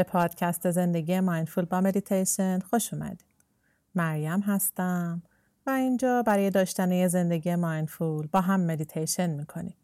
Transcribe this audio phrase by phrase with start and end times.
[0.00, 3.24] به پادکست زندگی mindful با مدیتیشن خوش اومدید
[3.94, 5.22] مریم هستم
[5.66, 9.76] و اینجا برای داشتن یه زندگی mindful با هم مدیتیشن می‌کنیم.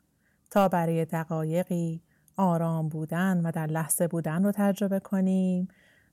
[0.51, 2.03] تا برای دقایقی
[2.37, 5.69] آرام بودن و در لحظه بودن رو تجربه کنیم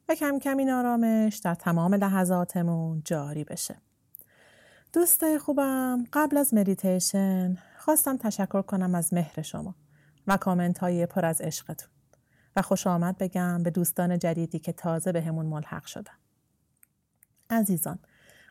[0.10, 3.76] و کم کم این آرامش در تمام لحظاتمون جاری بشه.
[4.94, 9.76] دوستای خوبم قبل از مدیتیشن خواستم تشکر کنم از مهر شما
[10.28, 11.93] و کامنت های پر از عشقتون.
[12.56, 16.14] و خوش آمد بگم به دوستان جدیدی که تازه بهمون ملحق شدن.
[17.50, 18.00] عزیزان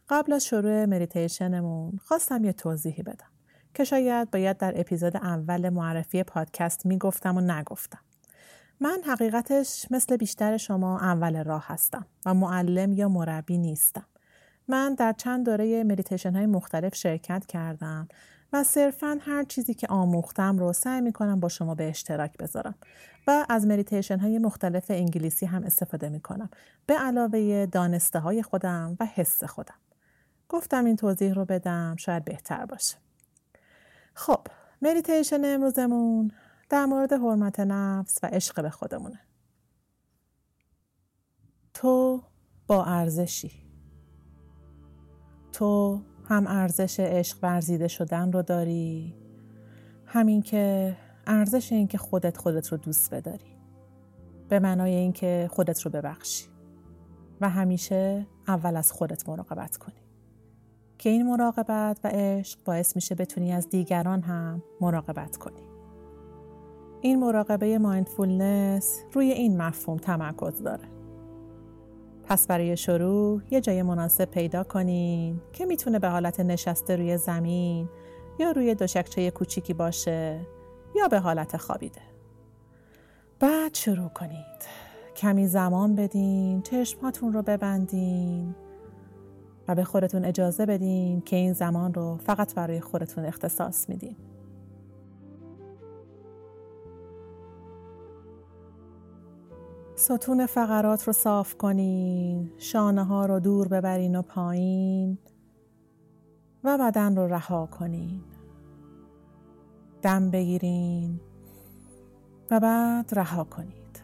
[0.08, 3.30] قبل از شروع مدیتیشنمون خواستم یه توضیحی بدم
[3.74, 8.00] که شاید باید در اپیزود اول معرفی پادکست می‌گفتم و نگفتم.
[8.80, 14.06] من حقیقتش مثل بیشتر شما اول راه هستم و معلم یا مربی نیستم.
[14.68, 18.08] من در چند دوره مدیتیشن های مختلف شرکت کردم
[18.52, 22.74] و صرفا هر چیزی که آموختم رو سعی می‌کنم با شما به اشتراک بذارم
[23.26, 26.50] و از مدیتیشن های مختلف انگلیسی هم استفاده می‌کنم.
[26.86, 29.74] به علاوه دانسته های خودم و حس خودم.
[30.48, 32.96] گفتم این توضیح رو بدم شاید بهتر باشه.
[34.14, 34.46] خب
[34.82, 36.30] مدیتیشن امروزمون
[36.68, 39.20] در مورد حرمت نفس و عشق به خودمونه.
[41.74, 42.22] تو
[42.66, 43.52] با ارزشی.
[45.52, 49.14] تو هم ارزش عشق ورزیده شدن رو داری
[50.06, 53.56] همین که ارزش این که خودت خودت رو دوست بداری.
[54.48, 56.44] به معنای اینکه خودت رو ببخشی
[57.40, 59.94] و همیشه اول از خودت مراقبت کنی.
[60.98, 65.62] که این مراقبت و عشق باعث میشه بتونی از دیگران هم مراقبت کنی.
[67.00, 70.91] این مراقبه مایندفولنس روی این مفهوم تمرکز داره.
[72.32, 77.88] پس برای شروع یه جای مناسب پیدا کنین که می‌تونه به حالت نشسته روی زمین
[78.38, 80.40] یا روی دوشکچه کوچیکی باشه
[80.96, 82.00] یا به حالت خوابیده.
[83.40, 84.62] بعد شروع کنید.
[85.16, 88.54] کمی زمان بدین، چشماتون رو ببندین
[89.68, 94.16] و به خودتون اجازه بدین که این زمان رو فقط برای خودتون اختصاص میدین.
[100.02, 105.18] ستون فقرات رو صاف کنین شانه ها رو دور ببرین و پایین
[106.64, 108.20] و بدن رو رها کنین.
[110.02, 111.20] دم بگیرین
[112.50, 114.02] و بعد رها کنید.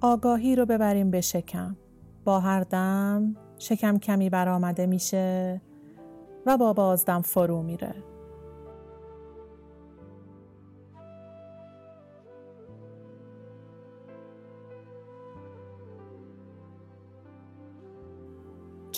[0.00, 1.76] آگاهی رو ببریم به شکم.
[2.24, 5.60] با هر دم شکم کمی برآمده میشه
[6.46, 8.11] و با بازدم فرو میره.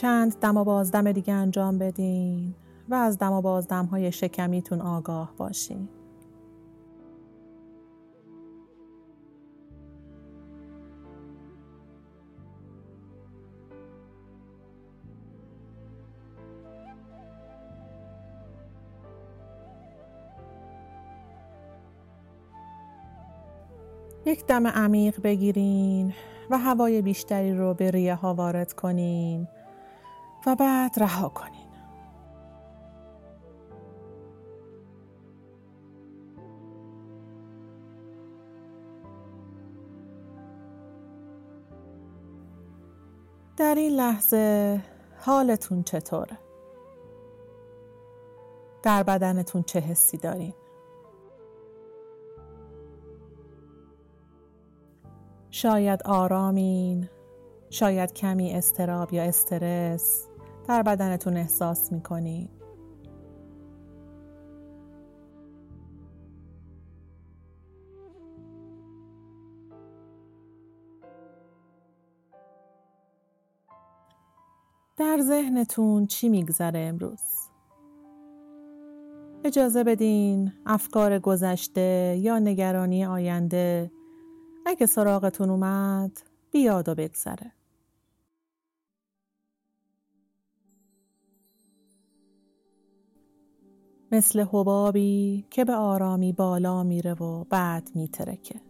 [0.05, 2.55] چند دم و بازدم دیگه انجام بدین
[2.89, 5.89] و از دم و بازدم های شکمیتون آگاه باشین.
[24.27, 26.13] یک دم عمیق بگیرین
[26.51, 29.49] و هوای بیشتری رو به ریه ها وارد کنین
[30.47, 31.65] و بعد رها کنین.
[43.57, 44.81] در این لحظه
[45.19, 46.39] حالتون چطوره؟
[48.83, 50.55] در بدنتون چه حسی دارین؟
[55.51, 57.09] شاید آرامین،
[57.71, 60.29] شاید کمی استراب یا استرس،
[60.69, 62.51] در بدنتون احساس می‌کنید.
[74.97, 77.21] در ذهنتون چی میگذره امروز؟
[79.45, 83.91] اجازه بدین افکار گذشته یا نگرانی آینده
[84.67, 86.21] اگه سراغتون اومد
[86.51, 87.53] بیاد و بگذره.
[94.15, 98.61] مثل حبابی که به آرامی بالا میره و بعد میترکه.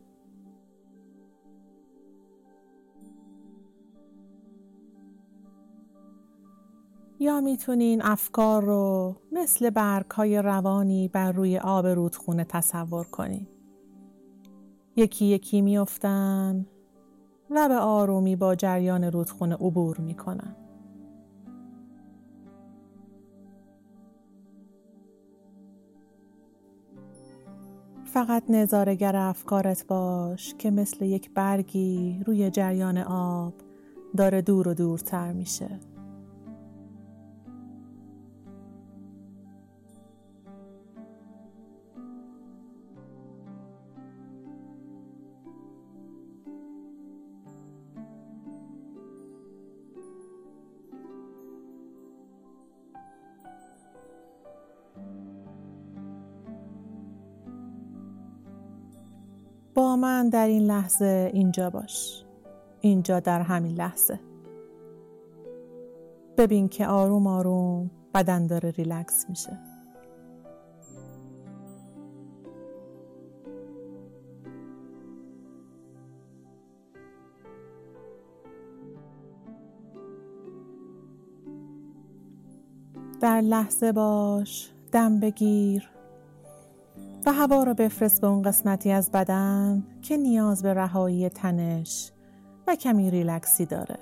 [7.18, 13.46] یا می‌تونین افکار رو مثل برگ های روانی بر روی آب رودخونه تصور کنین.
[14.96, 16.66] یکی یکی میافتن
[17.50, 20.63] و به آرومی با جریان رودخونه عبور می‌کنن.
[28.14, 33.54] فقط نظارگر افکارت باش که مثل یک برگی روی جریان آب
[34.16, 35.80] داره دور و دورتر میشه.
[59.74, 62.24] با من در این لحظه اینجا باش.
[62.80, 64.20] اینجا در همین لحظه.
[66.38, 69.58] ببین که آروم آروم بدن داره ریلکس میشه.
[83.20, 85.93] در لحظه باش دم بگیر.
[87.26, 92.12] و هوا را بفرست به اون قسمتی از بدن که نیاز به رهایی تنش
[92.66, 93.98] و کمی ریلکسی داره.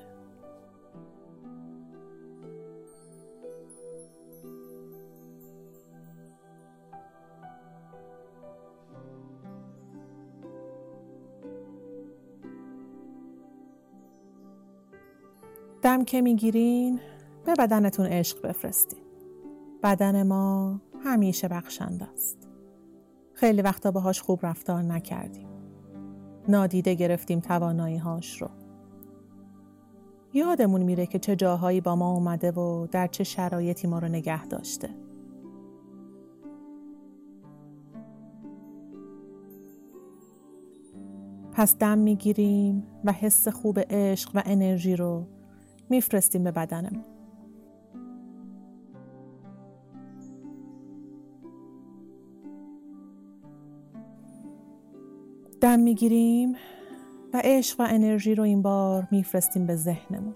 [15.83, 17.01] دم که می‌گیرین
[17.45, 19.03] به بدنتون عشق بفرستین.
[19.83, 22.52] بدن ما همیشه بخشنده است.
[23.43, 25.49] خیلی وقتا باهاش خوب رفتار نکردیم.
[26.49, 28.49] نادیده گرفتیم توانایی هاش رو.
[30.33, 34.47] یادمون میره که چه جاهایی با ما اومده و در چه شرایطی ما رو نگه
[34.47, 34.91] داشته.
[41.53, 45.27] پس دم می‌گیریم و حس خوب عشق و انرژی رو
[45.91, 47.12] میفرستیم به بدنمون.
[55.73, 56.57] دم می‌گیریم
[57.35, 60.35] و عشق و انرژی رو این بار میفرستیم به ذهنمون.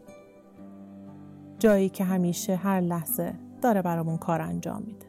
[1.59, 5.07] جایی که همیشه هر لحظه داره برامون کار انجام میده.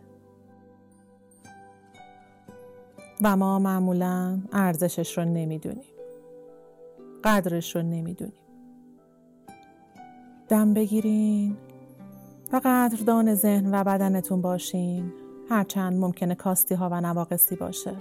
[3.21, 5.91] و ما معمولا ارزشش رو نمی‌دونیم.
[7.23, 8.33] قدرش رو نمی‌دونیم.
[10.49, 11.57] دم بگیرین
[12.53, 15.13] و قدردان ذهن و بدنتون باشین.
[15.49, 17.95] هرچند ممکنه کاستی ها و نواقصی باشه.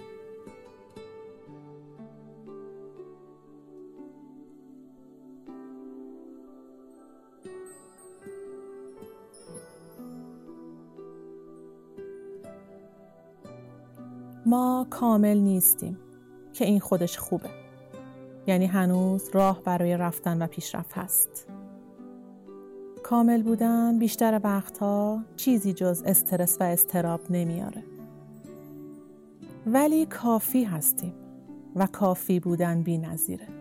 [14.47, 15.99] ما کامل نیستیم
[16.53, 17.51] که این خودش خوبه.
[18.47, 21.47] یعنی هنوز راه برای رفتن و پیشرفت هست.
[23.03, 27.83] کامل بودن بیشتر وقتها چیزی جز استرس و استراب نمیاره.
[29.67, 31.15] ولی کافی هستیم
[31.77, 33.56] و کافی بودن بی نظیره.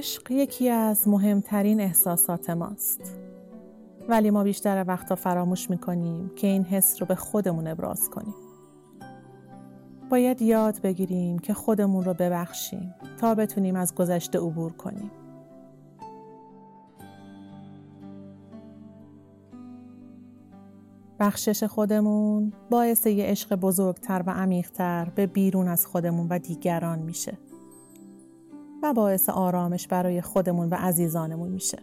[0.00, 3.16] عشق یکی از مهمترین احساسات ماست.
[4.08, 8.34] ولی ما بیشتر وقتا فراموش می‌کنیم که این حس رو به خودمون ابراز کنیم.
[10.10, 15.10] باید یاد بگیریم که خودمون رو ببخشیم تا بتونیم از گذشته عبور کنیم.
[21.18, 27.38] بخشش خودمون باعث یه عشق بزرگتر و عمیقتر به بیرون از خودمون و دیگران میشه.
[28.92, 31.78] باعث آرامش برای خودمون و عزیزانمون میشه.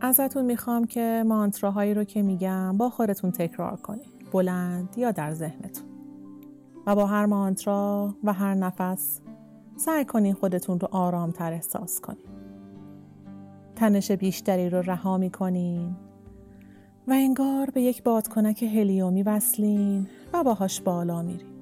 [0.00, 4.30] ازتون می‌خوام که مانتراهایی رو که میگم با خودتون تکرار کنید.
[4.32, 5.86] بلند یا در ذهنتون.
[6.86, 9.20] و با هر مانترا و هر نفس
[9.76, 12.26] سعی کنین خودتون رو آرامتر احساس کنین.
[13.76, 15.96] تنش بیشتری رو رها می‌کنین
[17.08, 21.53] و انگار به یک بادکنک هلیومی وصلین و باهاش بالا میرین.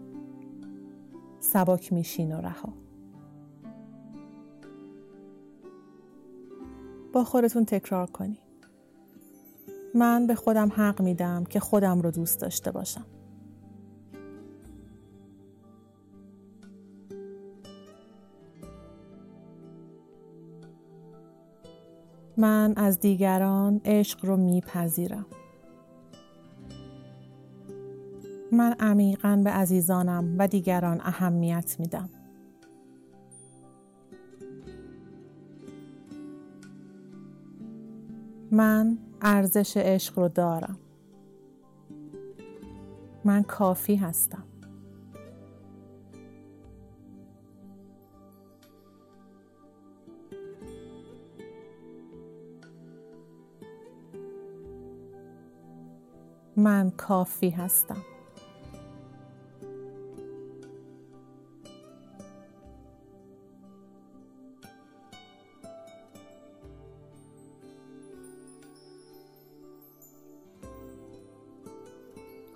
[1.42, 2.72] سبک میشین و رها.
[7.12, 8.38] با خودتون تکرار کنید
[9.94, 13.06] من به خودم حق میدم که خودم رو دوست داشته باشم.
[22.36, 25.26] من از دیگران عشق رو میپذیرم.
[28.52, 32.08] من عمیقا به عزیزانم و دیگران اهمیت میدم.
[38.50, 40.78] من ارزش عشق رو دارم.
[43.24, 44.44] من کافی هستم
[56.56, 58.11] من کافی هستم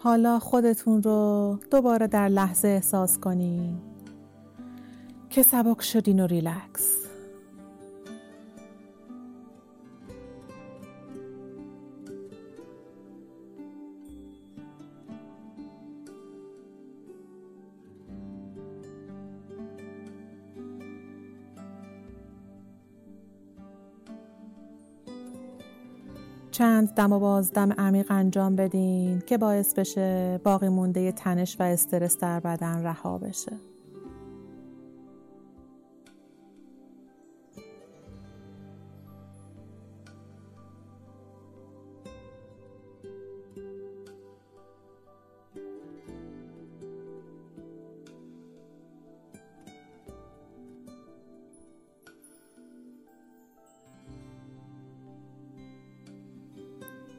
[0.07, 3.79] حالا خودتون رو دوباره در لحظه احساس کنین
[5.31, 7.06] که سبک شدین و ریلکس.
[26.59, 32.19] چند دم و بازدم عمیق انجام بدین که باعث بشه باقی مونده تنش و استرس
[32.19, 33.53] در بدن رها بشه.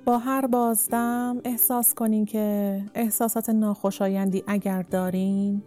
[0.07, 5.61] با هر بازدم احساس کنین که احساسات ناخوشایندی اگر دارین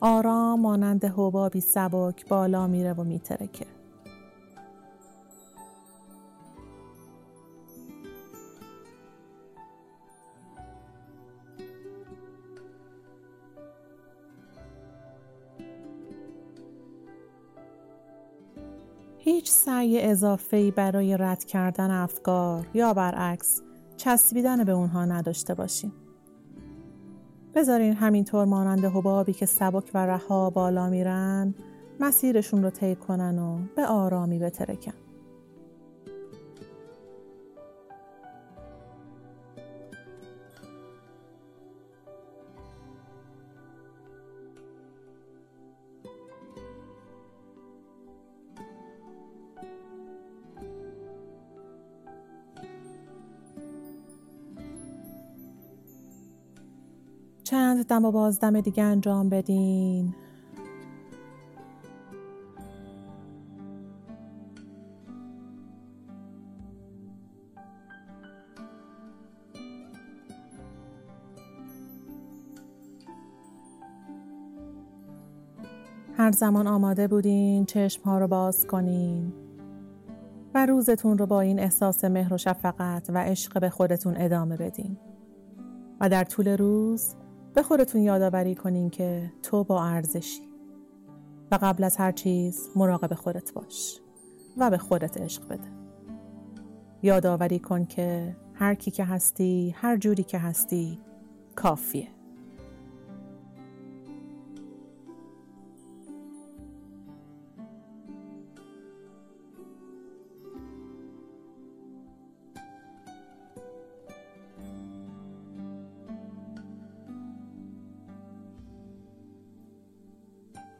[0.00, 3.66] آرام مانند حبابی سبک بالا میره و میترکه.
[19.18, 23.65] هیچ سعی اضافه‌ای برای رد کردن افکار یا برعکس
[24.06, 25.92] چسبیدن به اونها نداشته باشین.
[27.54, 31.54] بذارین همینطور مانند حبابی که سبک و رها بالا میرن
[32.00, 35.05] مسیرشون رو طی کنن و به آرامی بترکن.
[57.56, 60.14] چند دم و بازدم دیگه انجام بدین.
[76.16, 79.32] هر زمان آماده بودین چشم ها رو باز کنین
[80.54, 84.96] و روزتون رو با این احساس مهر و شفقت و عشق به خودتون ادامه بدین.
[86.00, 87.14] و در طول روز
[87.56, 90.42] به خودتون یادآوری کنین که تو با ارزشی.
[91.52, 94.00] و قبل از هر چیز مراقب خودت باش
[94.56, 95.68] و به خودت عشق بده.
[97.02, 101.00] یادآوری کن که هر کی که هستی هر جوری که هستی
[101.54, 102.08] کافیه.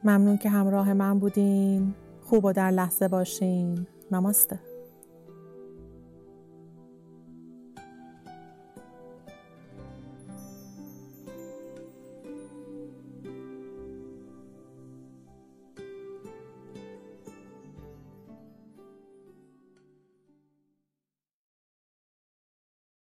[0.07, 1.95] ممنون که همراه من بودین.
[2.23, 3.87] خوب و در لحظه باشین.
[4.11, 4.59] نماسته.